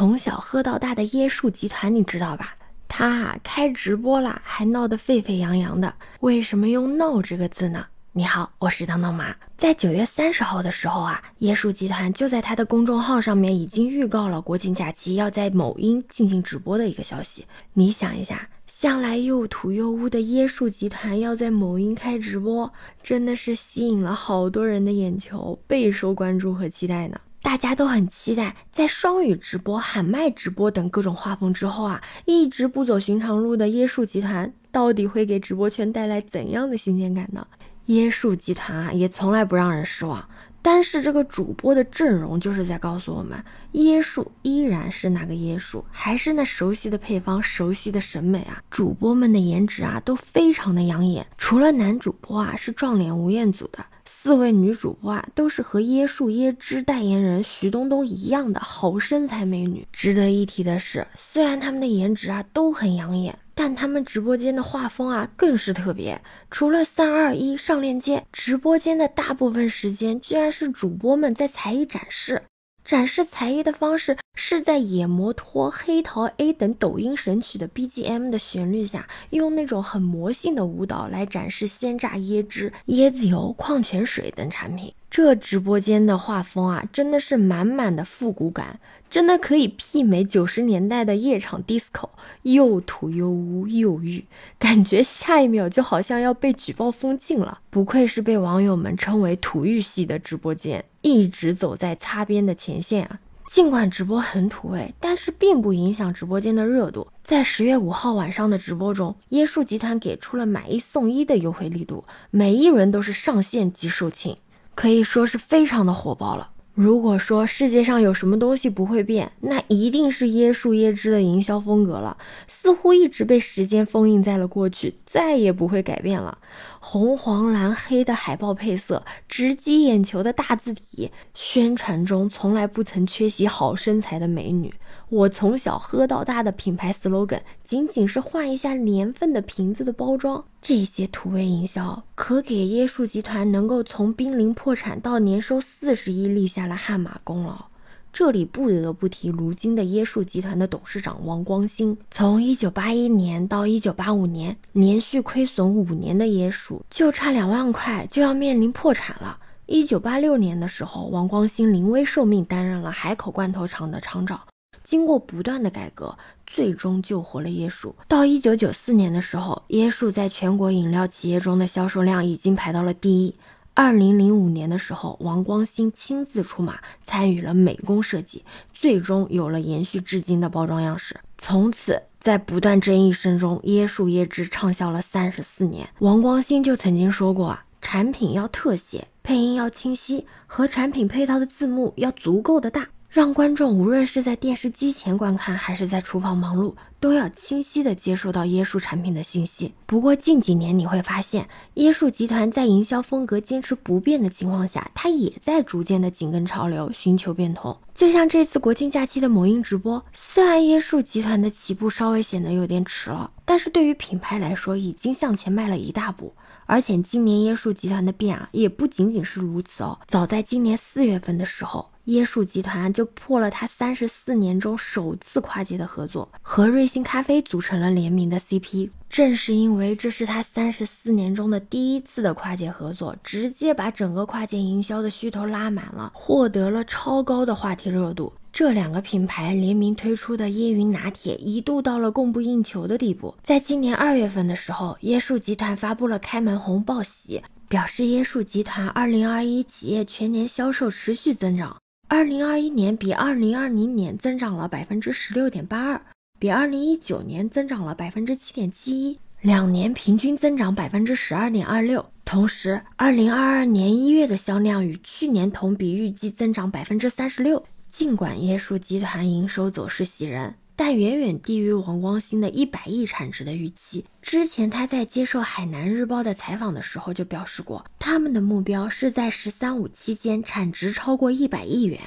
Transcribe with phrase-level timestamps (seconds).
[0.00, 2.54] 从小喝到大的椰树集团，你知道吧？
[2.88, 5.94] 他啊开直播啦，还闹得沸沸扬扬的。
[6.20, 7.84] 为什么用“闹”这个字呢？
[8.12, 9.36] 你好，我是当当妈。
[9.58, 17.44] 在九月三十号的时候啊，椰树集团就在他的公众号上面已经预告了国庆假期要在某音进行直播的一个消息。
[17.74, 22.72] 你想一下，向来又土又污的椰树集团要在某音开直播，
[23.02, 27.20] 真的是吸引了好多人的眼球，备受关注和期待呢。
[27.42, 37.46] 大家都很期待，在双语直播、喊麦直播等各种画风之后啊，一直不走寻常路的椰树集团到底会给直播圈带来怎样的新鲜感呢？
[37.86, 40.22] 椰树集团啊，也从来不让人失望。
[40.62, 48.62] 但是这个主播的阵容就是在告诉我们，椰树依然是那个椰树，还是那熟悉的配方、熟悉的审美啊。
[48.70, 53.82] 主播们的颜值啊都非常的养眼，除了男主播啊是撞脸吴彦祖的，
[54.12, 59.86] 四位女主播啊都是和椰树椰汁代言人徐冬冬一样的好身材美女。
[59.92, 63.38] 值得一提的是，虽然她们的颜值啊都很养眼。
[63.54, 66.20] 但她们直播间的画风啊，更是特别。
[66.50, 72.42] 除了三二一上链接，直播间的大部分时间居然是主播们在才艺展示。
[72.90, 84.92] 展示才艺的方式是在野摩托、黑桃 A 等抖音神曲的 BGM 的旋律下，用那种很魔性的舞蹈来展示鲜榨椰汁、椰子油、矿泉水等产品。
[85.10, 88.78] 这直播间的画风啊，真的是满满的复古感，
[89.10, 92.08] 真的可以媲美九十年代的夜场 disco，
[92.42, 94.24] 又土又污又欲，
[94.56, 97.58] 感觉下一秒就好像要被举报封禁了。
[97.70, 103.18] 不愧是被网友们称为土欲系的直播间，一直走在擦边的前线啊！
[103.48, 107.08] 尽管直播很土味，但是并不影响直播间的热度。
[107.24, 114.36] 在十月五号晚上的直播中，椰树集团给出了买一送一的优惠力度，每一轮都是上线即售罄。
[114.74, 116.50] 可以说是非常的火爆了。
[116.72, 122.16] 如果说世界上有什么东西不会变，那一定是椰树椰汁的营销风格了。
[122.46, 126.38] 似乎一直被时间封印在了过去，再也不会改变了。
[126.78, 134.72] 红黄蓝黑的海报配色，直击眼球的大字体，宣传中从来不曾缺席好身材的美女。
[135.08, 147.69] 我从小喝到大的品牌 slogan，仅仅是换一下年份的瓶子的包装，这些土味营销可给椰树集团能够从濒临破产到年收四十亿立下了汗马功劳。
[148.12, 151.96] 这里不得不提如今的椰树集团的董事长王光兴。
[152.10, 159.38] 从一九八一年到一九八五年，连续亏损五年的椰树，就差两万块就要面临破产了。
[159.66, 164.40] 一九八六年的时候，王光兴临危受命，担任了海口罐头厂的厂长。
[164.82, 167.94] 经过不断的改革，最终救活了椰树。
[168.08, 173.34] 到一九九四年的时候，椰树在全国饮料企业中的销售量已经排到了第一。
[173.82, 181.18] 二零零五年的时候，王光兴亲自出马，参与了美工设计，最终有了延续至今的包装样式。
[181.38, 185.88] 从此，在不断争议声中，椰树椰汁畅销了三十四年。
[186.00, 192.86] 王光兴就曾经说过啊，产品要特写，配音要清晰，和产品配套的字幕要足够的大。
[193.08, 199.72] 让观众无论是在电视机前观看，还是在厨房忙碌，都要清晰的接收到椰树产品的信息。
[199.86, 207.76] 不过近几年你会发现，椰树集团在营销风格坚持不变的情况下，它也在逐渐的紧跟潮流，寻求变通。
[207.94, 216.32] 就像这次国庆假期的某音直播，虽然椰树集团的起步稍微显得有点迟了，但是对于品牌来说，已经向前迈了一大步。
[216.66, 219.98] 而且今年椰树集团的变啊，也不仅仅是如此哦。
[220.06, 228.90] 早在今年四月份的时候，椰树集团就破了它三十四年中首次跨界的合作，和瑞新咖啡组成了联名的 CP。
[229.08, 238.32] 正是因为这是他三十四年中的第一次的跨界合作，直接把整个跨界营销的噱头拉满了，获得了超高的话题热度。
[238.52, 243.32] 这两个品牌联名推出的椰云拿铁一度到了供不应求的地步。
[243.44, 251.76] 在今年二月份的时候，椰树集团发布了开门红报喜，表示椰树集团二零二一企业全年销售持续增长，
[252.08, 256.00] 二零二一年比二零二零年增长了百分之十六点八二。
[256.40, 262.06] 比二零一九年增长了百分之七点七一，两年平均增长百分之十二点二六。
[262.24, 267.62] 同时，二零二二年一月的销量与去年同比预计增长百分之三十六。
[267.90, 274.06] 尽管椰树集团营收走势喜人，但远远低于王光兴的一百亿产值的预期。
[274.22, 282.00] 之前他在接受海南日报的采访的时候就表示过，他们的目标是在“十三五”期间产值超过一百亿元。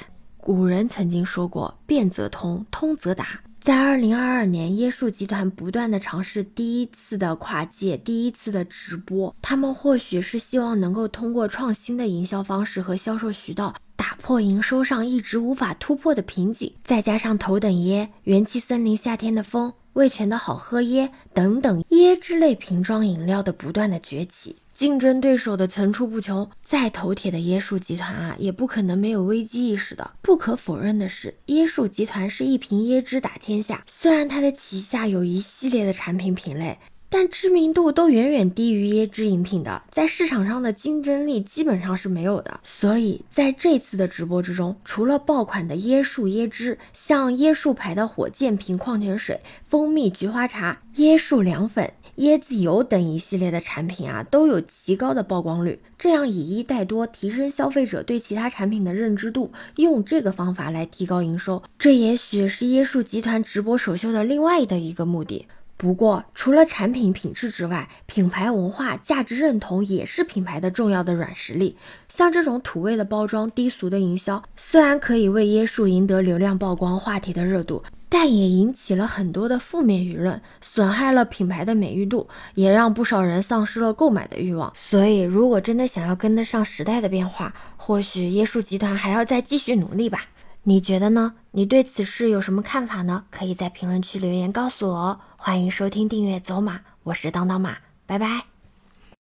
[0.46, 9.34] 古人曾经说过：“变则通，通则达。”在二零二二年，椰树集团不断的尝试第一次的跨界，第一次的直播。
[9.42, 24.58] 他们或许是希望能够通过创新的营销方式和销售渠道，打打破营收上一直无法突破的瓶颈，再加上头等椰、元气森林夏天的风、味全的好喝椰等等椰汁类瓶装饮料的不断的崛起。
[24.74, 30.12] 竞争对手的层出不穷，再头铁的椰树集团啊，也不可能没有危机意识的。
[30.22, 33.84] 不可否认的是，椰树集团是一瓶椰汁打天下。
[33.88, 36.80] 虽然它的旗下有一系列的产品品类，
[37.14, 42.60] 但知名度都远远低于椰汁饮品的，在市场上的竞争力基本上是没有的。
[42.64, 51.94] 所以在这次的直播之中，除了爆款的椰树椰汁，像椰树牌的火箭瓶矿泉水、蜂蜜菊花茶、椰树凉粉。
[52.18, 65.48] 椰子油等一系列的产品啊，都有极高的曝光率，这样以一带多，提升消费者对其他产品的认知度，用这个方法来提高营收，这也许是椰树集团直播首秀的另外的一个目的。
[65.84, 71.76] 不过，除了产品品质之外，品牌文化、价值认同也是品牌的重要的软实力。
[72.08, 77.84] 像这种土味的包装、低俗的营销，虽然可以为椰树赢得流量曝光、话题的热度。
[78.08, 84.72] 但也引起了很多的负面舆论，损害了品牌的美誉度，也让不少人丧失了购买的欲望。
[84.76, 90.28] 所以，如果真的想要跟得上时代的变化，或许椰树集团还要再继续努力吧？
[90.66, 91.34] 你觉得呢？
[91.52, 93.26] 你对此事有什么看法呢？
[93.30, 95.20] 可以在评论区留言告诉我哦。
[95.36, 97.76] 欢迎收听、订阅走马，我是当当马，
[98.06, 98.53] 拜拜。